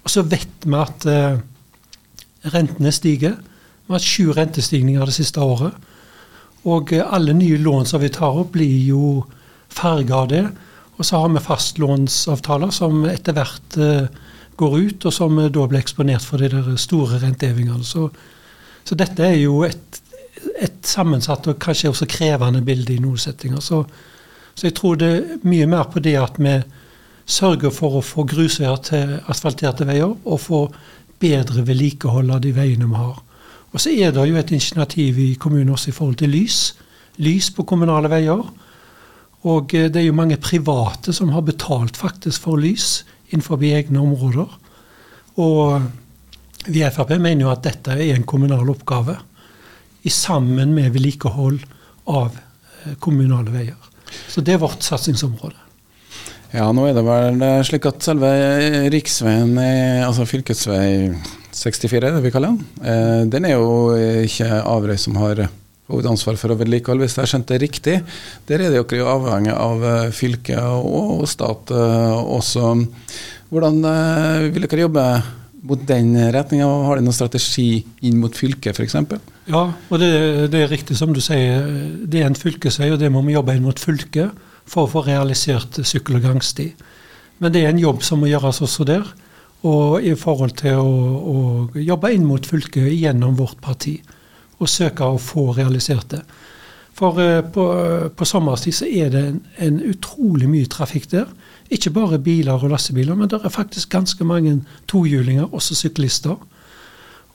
Og 0.03 0.09
så 0.09 0.23
vet 0.27 0.65
vi 0.65 0.75
at 0.79 1.05
eh, 1.07 1.39
rentene 2.53 2.91
stiger. 2.91 3.35
Vi 3.39 3.93
har 3.93 3.99
hatt 3.99 4.07
sju 4.07 4.31
rentestigninger 4.35 5.05
det 5.05 5.15
siste 5.15 5.43
året. 5.43 5.75
Og 6.67 6.93
eh, 6.95 7.05
alle 7.05 7.35
nye 7.37 7.59
lån 7.61 7.87
som 7.87 8.01
vi 8.01 8.11
tar 8.13 8.41
opp, 8.41 8.53
blir 8.55 8.87
jo 8.87 9.23
farga 9.69 10.23
av 10.23 10.31
det. 10.33 10.45
Og 10.97 11.05
så 11.05 11.21
har 11.21 11.31
vi 11.31 11.43
fastlånsavtaler 11.43 12.73
som 12.75 13.05
etter 13.07 13.37
hvert 13.37 13.79
eh, 13.79 14.09
går 14.59 14.75
ut, 14.79 15.07
og 15.07 15.15
som 15.15 15.39
da 15.39 15.65
blir 15.67 15.79
eksponert 15.79 16.25
for 16.25 16.41
de 16.41 16.49
der 16.51 16.75
store 16.79 17.21
rentehevingene. 17.23 17.85
Så, 17.87 18.09
så, 18.83 18.97
dette 18.99 19.25
er 19.25 19.37
jo 19.39 19.61
et, 19.67 20.01
et, 20.59 20.79
sammensatt 20.85 21.47
og 21.47 21.59
kanskje 21.61 21.91
også 21.93 22.09
krevende 22.09 22.63
bilde 22.65 22.95
i 22.95 23.01
noen 23.03 23.19
settinger. 23.19 23.63
Så, 23.63 23.83
så 24.53 24.67
jeg 24.67 24.75
tror 24.79 24.99
det 24.99 25.09
er 25.15 25.47
mye 25.47 25.69
mer 25.69 25.87
på 25.91 26.03
det 26.03 26.17
at 26.19 26.39
vi 26.41 26.57
sørger 27.29 27.73
for 27.73 27.99
å 27.99 28.05
få 28.05 28.25
grusveier 28.27 28.79
til 28.85 29.17
asfalterte 29.29 29.87
veier, 29.87 30.11
og 30.11 30.41
få 30.41 30.63
bedre 31.19 31.65
vedlikehold 31.67 32.31
av 32.33 32.43
de 32.43 32.53
veiene 32.55 32.87
vi 32.89 32.99
har. 32.99 33.19
Og 33.69 33.83
så 33.83 33.93
er 33.93 34.13
det 34.15 34.25
jo 34.25 34.37
et 34.39 34.51
initiativ 34.51 35.19
i 35.21 35.33
kommunen 35.39 35.75
også 35.75 35.91
i 35.91 35.95
forhold 35.95 36.17
til 36.21 36.33
lys. 36.33 36.73
Lys 37.21 37.51
på 37.53 37.67
kommunale 37.69 38.09
veier. 38.09 38.41
Og 39.47 39.75
eh, 39.77 39.87
det 39.91 40.01
er 40.01 40.07
jo 40.09 40.17
mange 40.17 40.39
private 40.41 41.13
som 41.15 41.29
har 41.35 41.45
betalt 41.47 41.99
faktisk 41.99 42.47
for 42.47 42.59
lys 42.59 43.03
innenfor 43.29 43.63
egne 43.63 44.01
områder. 44.01 44.51
Og 45.39 46.67
vi 46.67 46.83
i 46.83 46.91
Frp 46.91 47.15
mener 47.17 47.45
jo 47.45 47.53
at 47.53 47.63
dette 47.65 47.95
er 47.95 48.13
en 48.15 48.27
kommunal 48.27 48.69
oppgave, 48.73 49.17
i 50.07 50.11
sammen 50.13 50.71
med 50.71 50.93
vedlikehold 50.95 51.57
av 52.07 52.31
eh, 52.31 52.93
kommunale 53.03 53.51
veier. 53.51 53.89
Så 54.31 54.41
det 54.41 54.55
er 54.55 54.61
vårt 54.61 54.85
satsingsområde. 54.85 55.57
Ja, 56.53 56.69
nå 56.73 56.87
er 56.87 56.95
det 56.97 57.03
vel 57.05 57.43
slik 57.67 57.85
at 57.85 58.01
selve 58.01 58.29
riksveien, 58.89 59.51
altså 60.07 60.25
fylkesvei 60.25 61.11
64, 61.53 62.13
det 62.15 62.23
vi 62.23 62.31
kaller 62.33 62.55
den, 62.55 62.63
eh, 62.81 63.25
den 63.29 63.45
er 63.45 63.57
jo 63.57 63.91
ikke 64.23 64.47
Averøy 64.63 64.97
som 64.97 65.19
har 65.19 65.43
hovedansvar 65.89 66.37
for 66.39 66.53
å 66.53 66.59
vedlikeholde, 66.59 67.05
hvis 67.05 67.17
jeg 67.17 67.23
har 67.25 67.31
skjønt 67.33 67.51
det 67.51 67.59
riktig. 67.63 67.97
Der 68.49 68.63
er 68.63 68.73
dere 68.73 69.01
jo 69.01 69.09
avhengig 69.09 69.55
av 69.55 69.83
eh, 69.89 70.13
fylke 70.15 70.61
og 70.77 71.25
stat 71.29 71.73
eh, 71.75 72.15
også. 72.37 72.71
Hvordan 73.49 73.81
vil 74.53 74.65
dere 74.67 74.83
jobbe 74.85 75.05
mot 75.69 75.81
den 75.89 76.13
retninga? 76.33 76.67
Har 76.85 76.99
dere 76.99 77.07
noen 77.07 77.17
strategi 77.17 77.81
inn 78.05 78.19
mot 78.21 78.35
fylket 78.37 78.77
f.eks.? 78.77 78.99
Ja, 79.49 79.63
og 79.73 80.01
det, 80.01 80.11
det, 80.53 80.61
er 80.61 80.71
riktig 80.71 80.97
som 80.99 81.15
du 81.15 81.21
sier. 81.23 81.65
Det 82.05 82.21
er 82.21 82.29
en 82.29 82.37
fylkesvei, 82.37 82.91
og 82.93 83.01
det 83.01 83.09
må 83.13 83.23
vi 83.25 83.33
jobbe 83.33 83.57
inn 83.57 83.65
mot 83.65 83.81
fylket 83.81 84.45
for 84.69 84.85
å 84.85 84.91
få 84.91 85.03
realisert 85.07 85.81
sykkel- 85.81 86.19
og 86.19 86.27
gangsti. 86.27 86.69
Men 87.41 87.55
det 87.55 87.63
er 87.63 87.73
en 87.73 87.81
jobb 87.81 88.03
som 88.05 88.21
må 88.21 88.29
gjøres 88.29 88.61
også 88.65 88.85
der. 88.87 89.07
Og 89.67 90.05
i 90.05 90.13
forhold 90.15 90.55
til 90.61 90.79
å, 90.79 90.93
å 91.33 91.39
jobbe 91.75 92.13
inn 92.15 92.27
mot 92.27 92.45
fylket 92.45 92.93
gjennom 92.93 93.35
vårt 93.39 93.59
parti. 93.63 93.97
Og 94.59 94.69
søke 94.69 95.07
å 95.07 95.19
få 95.21 95.49
realisert 95.57 96.11
det. 96.11 96.23
For 96.99 97.15
uh, 97.15 97.39
på, 97.55 97.65
på 98.15 98.27
sommerstid 98.27 98.75
så 98.81 98.89
er 98.89 99.13
det 99.13 99.23
en, 99.23 99.41
en, 99.63 99.81
utrolig 99.87 100.49
mye 100.51 100.69
trafikk 100.71 101.09
der. 101.13 101.29
Ikke 101.71 101.93
bare 101.95 102.19
biler 102.19 102.59
og 102.59 102.73
lastebiler, 102.73 103.15
men 103.15 103.29
det 103.31 103.39
er 103.43 103.53
faktisk 103.53 103.91
ganske 103.93 104.25
mange 104.27 104.57
tohjulinger, 104.91 105.47
også 105.55 105.77
syklister. 105.79 106.35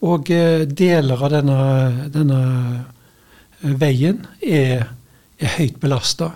Og 0.04 0.28
uh, 0.28 0.64
deler 0.68 1.24
av 1.24 1.32
denne, 1.32 1.58
denne 2.12 2.40
veien 3.64 4.26
er, 4.44 4.90
er 5.40 5.56
høyt 5.56 5.80
belasta. 5.80 6.34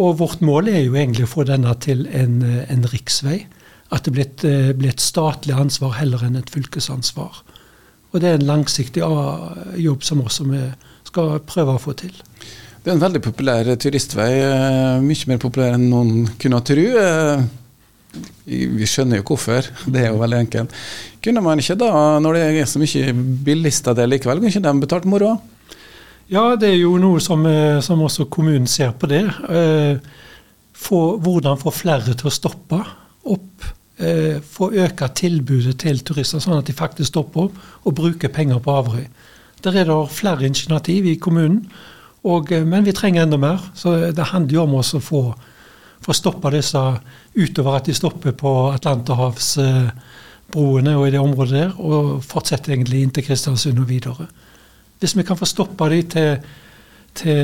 Og 0.00 0.18
vårt 0.18 0.40
mål 0.42 0.68
er 0.72 0.82
jo 0.82 0.96
egentlig 0.98 1.28
å 1.28 1.30
få 1.30 1.44
denne 1.46 1.74
til 1.82 2.06
en, 2.10 2.40
en 2.42 2.86
riksvei. 2.90 3.44
At 3.94 4.06
det 4.06 4.14
blir 4.14 4.24
et, 4.26 4.44
eh, 4.48 4.72
blir 4.74 4.90
et, 4.90 5.02
statlig 5.02 5.54
ansvar 5.54 5.94
heller 6.00 6.24
enn 6.26 6.38
et 6.40 6.50
fylkesansvar. 6.50 7.42
Og 8.14 8.22
det 8.22 8.30
er 8.30 8.38
en 8.38 8.46
langsiktig 8.46 9.02
jobb 9.82 10.04
som 10.06 10.22
også 10.22 10.46
vi 10.46 10.62
skal 11.08 11.40
prøve 11.46 11.74
å 11.74 11.82
få 11.82 11.96
til. 11.98 12.14
Det 12.84 12.92
er 12.92 12.98
en 12.98 13.02
veldig 13.02 13.20
populær 13.24 13.68
turistvei. 13.80 14.30
Eh, 14.44 15.02
mye 15.02 15.30
mer 15.30 15.40
populær 15.42 15.74
enn 15.74 15.88
noen 15.90 16.28
kunne 16.38 16.60
tro. 16.68 16.84
Eh, 17.00 17.44
vi 18.46 18.86
skjønner 18.86 19.18
jo 19.18 19.26
hvorfor, 19.32 19.66
det 19.92 20.04
er 20.04 20.12
jo 20.12 20.20
veldig 20.22 20.40
enkelt. 20.44 20.74
Kunne 21.24 21.42
man 21.42 21.62
ikke 21.62 21.78
da, 21.80 21.90
når 22.22 22.38
det 22.38 22.44
er 22.62 22.70
så 22.70 22.82
mye 22.82 23.14
bilister 23.46 23.96
der 23.98 24.10
likevel, 24.12 24.42
kunne 24.42 24.52
ikke 24.52 24.66
de 24.68 24.84
betalt 24.84 25.08
moroa? 25.10 25.38
Ja, 26.30 26.52
det 26.60 26.70
er 26.70 26.78
jo 26.78 26.94
noe 27.00 27.22
som, 27.24 27.42
eh, 27.50 27.80
som 27.84 28.04
også 28.04 28.28
kommunen 28.32 28.70
ser 28.70 28.94
på 28.94 29.10
det. 29.10 29.24
Få, 30.84 31.00
hvordan 31.24 31.58
få 31.58 31.72
flere 31.72 32.14
til 32.14 32.28
å 32.28 32.36
stoppe 32.36 32.84
opp 32.84 33.03
eh, 34.04 34.40
få 34.40 34.72
øke 34.72 35.08
tilbudet 35.16 35.78
til 35.82 36.00
turister, 36.04 36.38
sånn 36.42 36.58
at 36.58 36.66
de 36.68 36.72
faktisk 36.76 37.08
stopper 37.12 37.40
opp 37.48 37.54
og 37.84 37.96
bruker 37.96 38.28
penger 38.32 38.58
på 38.62 38.74
Averøy. 38.74 39.06
Der 39.64 39.72
er 39.80 39.84
det 39.88 40.12
flere 40.12 40.46
initiativ 40.46 41.06
i 41.08 41.16
kommunen, 41.16 41.70
og, 42.24 42.52
eh, 42.52 42.64
men 42.64 42.84
vi 42.84 42.92
trenger 42.92 43.22
enda 43.22 43.36
mer. 43.36 43.70
Så 43.74 44.12
det 44.12 44.24
handler 44.32 44.54
jo 44.54 44.62
om 44.62 44.74
oss 44.80 44.94
å 44.94 45.00
få, 45.00 45.34
få 46.04 46.12
stoppa 46.12 46.50
disse 46.50 47.00
utover 47.34 47.76
at 47.76 47.86
de 47.86 47.94
stopper 47.94 48.32
på 48.32 48.70
Atlanterhavsbroene 48.72 50.96
og 50.96 51.08
i 51.08 51.10
det 51.10 51.20
området 51.20 51.54
der, 51.54 51.80
og 51.80 52.24
fortsetter 52.24 52.72
egentlig 52.72 53.02
inn 53.02 53.10
til 53.10 53.24
Kristiansund 53.26 53.78
og 53.78 53.88
videre. 53.88 54.26
Hvis 55.00 55.16
vi 55.16 55.22
kan 55.26 55.36
få 55.36 55.44
stoppa 55.44 55.88
de 55.92 56.02
til, 56.02 56.38
til 57.14 57.38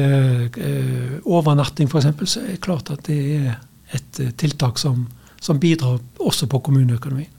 eh, 0.56 1.20
overnatting 1.24 1.88
f.eks., 1.90 2.06
så 2.24 2.40
er 2.40 2.46
det 2.54 2.64
klart 2.64 2.90
at 2.90 3.06
det 3.06 3.36
er 3.36 3.54
et 3.92 4.20
eh, 4.20 4.30
tiltak 4.38 4.78
som, 4.78 5.08
som 5.40 5.60
bidrar 5.60 5.98
også 6.20 6.48
på 6.50 6.60
kommuneøkonomien. 6.68 7.32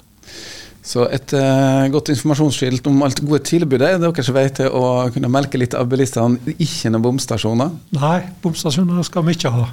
Så 0.81 1.05
et 1.13 1.33
uh, 1.37 1.85
godt 1.93 2.09
informasjonsskilt 2.09 2.87
om 2.89 3.03
alt 3.05 3.21
gode 3.21 3.43
tilbudet 3.45 3.93
er 3.93 4.01
deres 4.01 4.31
vei 4.33 4.47
til 4.49 4.73
å 4.73 4.83
kunne 5.13 5.29
melke 5.29 5.61
litt 5.61 5.77
av 5.77 5.89
bilistene, 5.91 6.41
ikke 6.57 6.89
noen 6.89 7.05
bomstasjoner? 7.05 7.75
Nei, 7.99 8.17
bomstasjoner 8.41 9.05
skal 9.05 9.27
vi 9.27 9.37
ikke 9.37 9.53
ha. 9.53 9.67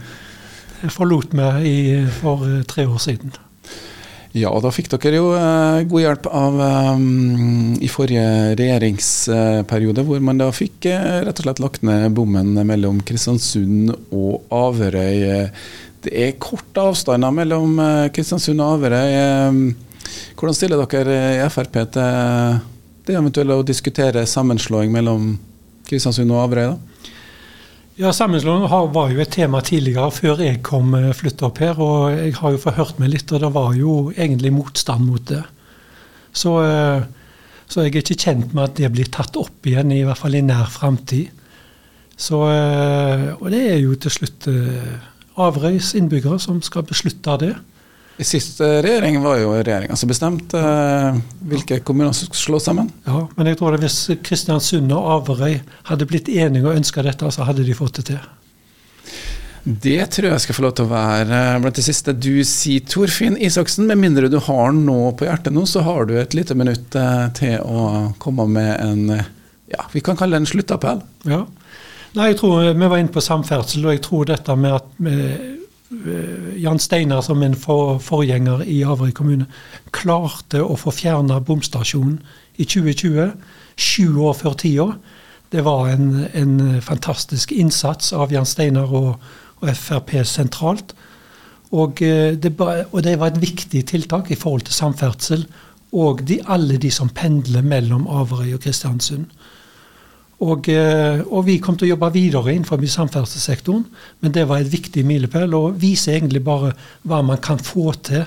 Det 0.82 0.92
forlot 0.94 1.32
vi 1.32 1.76
for 2.20 2.44
uh, 2.44 2.60
tre 2.68 2.84
år 2.84 3.00
siden. 3.00 3.32
Ja, 4.36 4.52
og 4.52 4.60
da 4.60 4.70
fikk 4.70 4.90
dere 4.92 5.16
jo 5.16 5.32
uh, 5.32 5.80
god 5.88 6.04
hjelp 6.04 6.28
av 6.28 6.60
um, 6.60 7.72
i 7.80 7.88
forrige 7.88 8.52
regjeringsperiode, 8.60 10.04
hvor 10.04 10.20
man 10.22 10.44
da 10.44 10.52
fikk 10.52 10.90
rett 10.92 11.40
og 11.40 11.46
slett 11.46 11.64
lagt 11.64 11.88
ned 11.88 12.12
bommen 12.14 12.52
mellom 12.68 13.00
Kristiansund 13.08 13.96
og 14.12 14.44
Averøy. 14.52 15.48
Det 16.08 16.24
er 16.24 16.38
korte 16.40 16.80
avstander 16.80 17.32
mellom 17.36 17.76
Kristiansund 18.16 18.62
og 18.64 18.78
Averøy. 18.78 19.74
Hvordan 20.38 20.56
stiller 20.56 20.80
dere 20.88 21.16
i 21.36 21.48
Frp 21.52 21.76
til 21.92 22.62
det 23.04 23.16
eventuelle 23.16 23.58
å 23.60 23.66
diskutere 23.66 24.24
sammenslåing 24.24 24.92
mellom 24.94 25.34
Kristiansund 25.88 26.32
og 26.32 26.46
Averøy? 26.46 26.78
Ja, 27.98 28.12
Sammenslåing 28.14 28.62
var 28.94 29.10
jo 29.10 29.18
et 29.18 29.32
tema 29.34 29.58
tidligere, 29.58 30.12
før 30.14 30.38
jeg 30.44 30.60
kom 30.62 30.92
eh, 30.94 31.08
flytta 31.18 31.48
opp 31.48 31.56
her. 31.58 31.80
og 31.82 32.12
Jeg 32.14 32.36
har 32.36 32.52
jo 32.54 32.60
forhørt 32.62 33.00
meg 33.02 33.10
litt, 33.10 33.32
og 33.34 33.42
det 33.42 33.48
var 33.56 33.72
jo 33.74 33.94
egentlig 34.14 34.52
motstand 34.54 35.02
mot 35.02 35.24
det. 35.26 35.40
Så, 36.30 36.52
eh, 36.62 37.02
så 37.66 37.82
jeg 37.82 37.96
er 37.96 38.04
ikke 38.04 38.22
kjent 38.22 38.54
med 38.54 38.68
at 38.68 38.76
det 38.78 38.92
blir 38.94 39.10
tatt 39.10 39.34
opp 39.40 39.66
igjen, 39.66 39.90
i 39.90 40.04
hvert 40.06 40.20
fall 40.20 40.38
i 40.38 40.44
nær 40.46 40.70
framtid. 40.70 41.32
Eh, 41.34 43.24
og 43.34 43.50
det 43.50 43.64
er 43.64 43.82
jo 43.82 43.98
til 43.98 44.14
slutt 44.14 44.46
Averøys 45.46 45.94
innbyggere 45.98 46.38
som 46.42 46.60
skal 46.64 46.86
beslutte 46.88 47.36
det. 47.42 47.52
I 48.18 48.26
siste 48.26 48.66
regjering 48.82 49.20
var 49.22 49.38
jo 49.38 49.52
regjeringa 49.54 49.94
som 49.96 50.10
bestemte 50.10 50.58
eh, 50.58 51.18
hvilke 51.52 51.78
kommuner 51.86 52.10
som 52.16 52.26
skulle 52.26 52.40
slå 52.40 52.58
sammen. 52.62 52.88
Ja, 53.06 53.28
men 53.36 53.46
jeg 53.46 53.60
tror 53.60 53.76
at 53.76 53.84
hvis 53.84 54.00
Kristiansund 54.26 54.90
og 54.94 55.06
Averøy 55.20 55.60
hadde 55.86 56.08
blitt 56.10 56.30
enige 56.32 56.66
og 56.66 56.80
ønska 56.80 57.04
dette, 57.06 57.30
så 57.30 57.46
hadde 57.46 57.66
de 57.66 57.78
fått 57.78 58.00
det 58.00 58.08
til. 58.10 58.26
Det 59.68 60.00
tror 60.14 60.32
jeg 60.32 60.42
skal 60.42 60.56
få 60.56 60.64
lov 60.64 60.74
til 60.78 60.88
å 60.88 60.90
være 60.90 61.38
blant 61.62 61.78
det 61.78 61.84
siste 61.86 62.14
du 62.16 62.40
sier, 62.46 62.82
Torfinn 62.90 63.38
Isaksen. 63.38 63.86
Med 63.86 64.00
mindre 64.02 64.30
du 64.32 64.40
har 64.42 64.74
noe 64.74 65.12
på 65.14 65.28
hjertet 65.28 65.54
nå, 65.54 65.62
så 65.68 65.84
har 65.86 66.08
du 66.08 66.16
et 66.18 66.34
lite 66.34 66.58
minutt 66.58 66.98
eh, 66.98 67.26
til 67.38 67.58
å 67.62 68.14
komme 68.22 68.48
med 68.50 68.74
en 68.82 69.20
ja, 69.68 69.84
vi 69.92 70.00
kan 70.00 70.16
kalle 70.16 70.36
det 70.36 70.42
en 70.42 70.48
sluttappell. 70.48 71.02
Ja. 71.28 71.42
Nei, 72.18 72.32
jeg 72.32 72.40
tror 72.40 72.72
Vi 72.74 72.90
var 72.90 72.98
inne 72.98 73.14
på 73.14 73.22
samferdsel, 73.22 73.86
og 73.86 73.94
jeg 73.94 74.02
tror 74.02 74.28
dette 74.32 74.58
med 74.58 74.74
at 74.74 75.56
Eh, 75.90 76.62
Jan 76.62 76.78
Steinar 76.78 77.22
som 77.24 77.42
en 77.42 77.54
for, 77.56 77.96
forgjenger 77.98 78.60
i 78.68 78.82
Averøy 78.84 79.12
kommune 79.16 79.46
klarte 79.96 80.60
å 80.60 80.76
få 80.76 80.92
fjerna 80.92 81.38
bomstasjonen 81.40 82.18
i 82.60 82.66
2020, 82.68 83.30
sju 83.80 84.18
år 84.20 84.36
før 84.36 84.58
tida. 84.60 84.88
Det 85.48 85.64
var 85.64 85.88
en, 85.88 86.26
en, 86.36 86.58
fantastisk 86.84 87.54
innsats 87.56 88.12
av 88.12 88.34
Jan 88.34 88.48
Steinar 88.48 88.92
og, 88.92 89.14
og 89.62 89.70
Frp 89.72 90.12
sentralt. 90.28 90.92
Og 91.72 92.02
eh, 92.04 92.36
det, 92.36 92.52
og 92.60 93.00
det, 93.06 93.16
var 93.16 93.32
et 93.32 93.40
viktig 93.40 93.86
tiltak 93.88 94.28
i 94.30 94.36
forhold 94.36 94.68
til 94.68 94.76
samferdsel 94.76 95.46
og 95.96 96.20
de, 96.28 96.42
alle 96.44 96.76
de 96.76 96.92
som 96.92 97.08
pendler 97.08 97.64
mellom 97.64 98.04
Averøy 98.12 98.58
og 98.58 98.60
Kristiansund. 98.60 99.24
Og, 100.38 100.68
eh, 100.70 101.18
og, 101.26 101.42
vi 101.48 101.56
kom 101.58 101.74
til 101.74 101.88
å 101.88 101.94
jobbe 101.96 102.12
videre 102.14 102.52
innenfor 102.54 102.82
samferdselssektoren, 102.86 103.84
men 104.22 104.34
det 104.34 104.44
var 104.46 104.62
et 104.62 104.70
viktig 104.70 105.02
milepæl 105.06 105.54
og 105.58 105.80
viser 105.82 106.14
egentlig 106.14 106.44
bare 106.46 106.76
hva 107.02 107.24
man 107.26 107.40
kan 107.42 107.58
få 107.58 107.90
til 108.06 108.22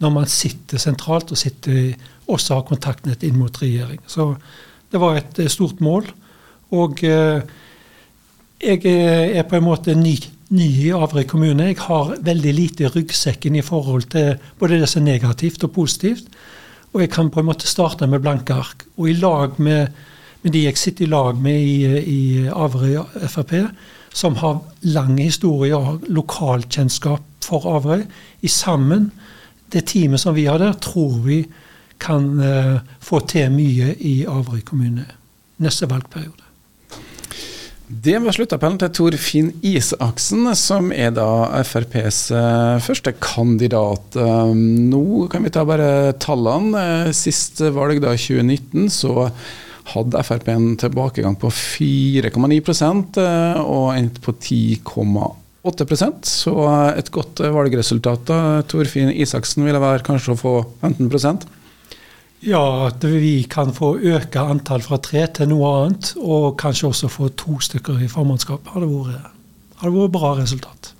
når 0.00 0.12
man 0.14 0.28
sitter 0.30 0.80
sentralt 0.80 1.32
og 1.34 1.40
sitter, 1.40 1.96
også 2.30 2.54
har 2.54 2.68
kontaktnett 2.68 3.24
inn 3.26 3.36
mot 3.36 3.56
regjering. 3.60 3.98
Så 4.06 4.30
det 4.92 5.00
var 5.02 5.18
et 5.18 5.40
eh, 5.42 5.50
stort 5.50 5.82
mål. 5.82 6.06
Og 6.70 7.02
eh, 7.04 7.42
jeg 8.60 8.86
er 8.86 9.42
på 9.48 9.58
en 9.58 9.66
måte 9.66 9.96
ny, 9.98 10.14
ny 10.54 10.68
i 10.84 10.92
Averøy 10.94 11.26
kommune. 11.26 11.66
Jeg 11.72 11.80
har 11.82 12.14
veldig 12.22 12.54
lite 12.54 12.86
i 12.86 12.92
ryggsekken 12.94 13.58
i 13.58 13.64
forhold 13.66 14.06
til 14.14 14.36
både 14.60 14.78
det 14.78 14.88
som 14.92 15.02
er 15.02 15.16
negativt 15.16 15.66
og 15.66 15.74
positivt. 15.74 16.30
Og 16.94 17.02
jeg 17.02 17.10
kan 17.10 17.30
på 17.32 17.42
en 17.42 17.50
måte 17.50 17.66
starte 17.70 18.06
med 18.06 18.22
blanke 18.22 18.54
ark. 18.54 18.86
Og 18.96 19.10
i 19.10 19.18
lag 19.18 19.58
med 19.58 19.90
men 20.42 20.54
de 20.54 20.64
jeg 20.64 20.78
sitter 20.80 21.04
i 21.06 21.10
lag 21.12 21.40
med 21.40 21.60
i, 21.60 21.86
i 22.00 22.20
Averøy 22.48 23.00
Frp, 23.28 23.54
som 24.12 24.38
har 24.40 24.60
lang 24.82 25.18
historie 25.20 25.76
og 25.76 26.06
lokalkjennskap 26.08 27.26
for 27.44 27.68
Averøy, 27.76 28.06
i 28.42 28.48
sammen, 28.50 29.10
det 29.70 29.86
teamet 29.92 30.22
som 30.22 30.34
vi 30.34 30.48
har 30.50 30.58
der, 30.58 30.78
tror 30.82 31.20
vi 31.26 31.44
kan 32.00 32.32
uh, 32.40 32.80
få 33.04 33.20
til 33.28 33.52
mye 33.52 33.94
i 34.00 34.22
Averøy 34.28 34.64
kommune 34.66 35.04
neste 35.60 35.88
valgperiode. 35.90 36.46
Det 37.90 38.14
var 38.22 38.30
sluttappellen 38.30 38.78
til 38.78 38.90
Torfinn 38.94 39.48
Isaksen, 39.66 40.44
som 40.54 40.92
er 40.94 41.10
da 41.10 41.60
FrPs 41.66 42.20
uh, 42.30 42.78
første 42.78 43.12
kandidat. 43.18 44.14
Uh, 44.14 44.54
nå 44.54 45.26
kan 45.32 45.42
vi 45.42 45.50
ta 45.50 45.64
bare 45.66 46.12
tallene. 46.22 46.84
Uh, 47.08 47.10
sist 47.10 47.58
valg, 47.74 47.98
da 48.04 48.14
2019, 48.14 48.86
så 48.94 49.32
hadde 49.92 50.22
Frp 50.24 50.48
en 50.52 50.66
tilbakegang 50.80 51.36
på 51.40 51.50
4,9 51.52 53.20
eh, 53.20 53.60
og 53.60 53.86
endte 53.96 54.20
på 54.24 54.32
10,8% 54.32 56.28
Så 56.28 56.54
et 56.96 57.10
godt 57.10 57.40
valgresultat. 57.40 58.26
da. 58.26 58.62
Torfinn 58.62 59.10
Isaksen 59.12 59.64
ville 59.64 59.80
være 59.80 60.04
kanskje 60.06 60.36
å 60.36 60.40
få 60.40 60.54
15% 60.82 61.48
ja, 62.40 62.86
at 62.86 63.04
vi 63.04 63.42
kan 63.52 63.68
få 63.76 63.98
øke 64.00 64.40
antall 64.40 64.80
fra 64.80 64.96
tre 65.04 65.26
til 65.28 65.50
noe 65.50 65.72
annet, 65.76 66.14
og 66.16 66.54
kanskje 66.60 66.88
også 66.88 67.10
få 67.12 67.28
to 67.36 67.58
stykker 67.60 68.00
i 68.00 68.08
formannskap, 68.08 68.70
hadde 68.72 68.88
hadde 69.80 69.92
vært 69.96 70.14
bra 70.14 70.30
resultat. 70.38 70.94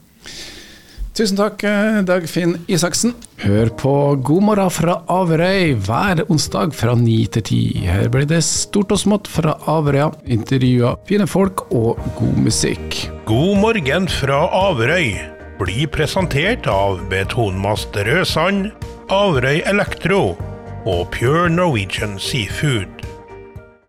Tusen 1.20 1.36
takk, 1.36 1.60
eh, 1.68 1.98
Dagfinn 2.08 2.54
Isaksen. 2.64 3.12
Hør 3.42 3.68
på 3.76 3.90
God 4.24 4.42
morgen 4.42 4.70
fra 4.72 4.94
Averøy 5.04 5.74
hver 5.76 6.22
onsdag 6.32 6.72
fra 6.72 6.94
ni 6.96 7.26
til 7.26 7.42
ti. 7.44 7.58
Her 7.84 8.08
blir 8.08 8.24
det 8.24 8.38
stort 8.46 8.94
og 8.94 9.02
smått 9.02 9.28
fra 9.28 9.52
Averøya, 9.68 10.14
intervjuer, 10.24 10.96
fine 11.04 11.26
folk 11.28 11.66
og 11.76 12.00
god 12.16 12.40
musikk. 12.40 12.96
God 13.28 13.60
morgen 13.60 14.08
fra 14.08 14.46
Averøy 14.48 15.12
blir 15.60 15.92
presentert 15.92 16.64
av 16.72 17.04
Betonmast 17.12 17.92
Rødsand, 17.92 18.70
Averøy 19.12 19.60
Elektro 19.68 20.38
og 20.86 21.10
Pure 21.12 21.50
Norwegian 21.52 22.16
Seafood. 22.16 22.99